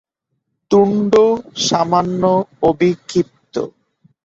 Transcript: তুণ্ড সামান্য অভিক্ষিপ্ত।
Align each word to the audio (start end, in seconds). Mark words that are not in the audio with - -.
তুণ্ড 0.71 1.13
সামান্য 1.67 2.23
অভিক্ষিপ্ত। 2.63 3.55